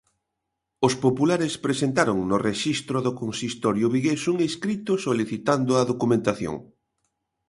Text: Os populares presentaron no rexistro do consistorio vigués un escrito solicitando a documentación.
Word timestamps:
Os 0.87 0.93
populares 1.05 1.53
presentaron 1.65 2.17
no 2.29 2.37
rexistro 2.49 2.97
do 3.05 3.11
consistorio 3.21 3.87
vigués 3.95 4.21
un 4.33 4.37
escrito 4.49 4.91
solicitando 5.05 5.71
a 5.75 5.81
documentación. 5.91 6.55